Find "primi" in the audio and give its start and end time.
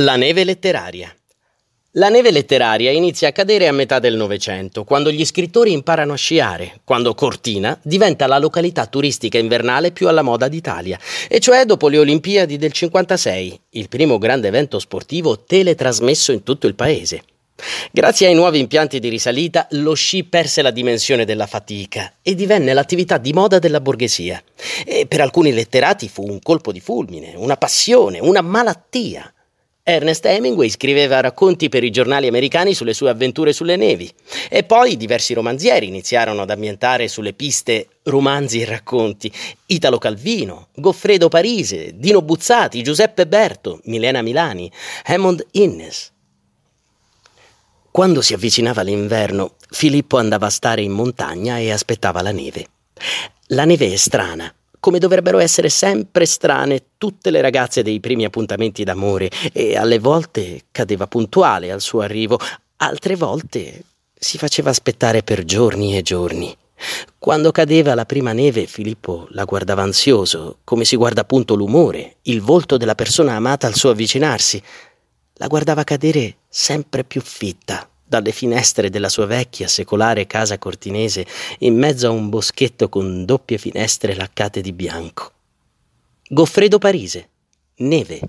58.00-58.24